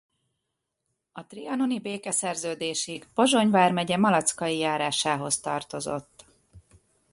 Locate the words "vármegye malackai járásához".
3.49-5.39